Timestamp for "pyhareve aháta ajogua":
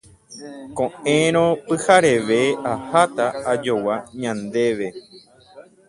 1.65-3.95